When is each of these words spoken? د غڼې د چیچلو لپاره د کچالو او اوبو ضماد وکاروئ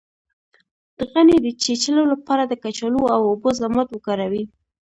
د 0.97 0.99
غڼې 1.11 1.37
د 1.41 1.47
چیچلو 1.63 2.03
لپاره 2.13 2.43
د 2.45 2.53
کچالو 2.63 3.03
او 3.15 3.21
اوبو 3.29 3.49
ضماد 3.61 3.87
وکاروئ 3.91 4.43